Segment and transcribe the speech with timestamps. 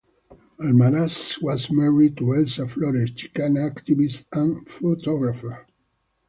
[0.59, 5.63] Almaraz was married to Elsa Flores, Chicana activist and photographer.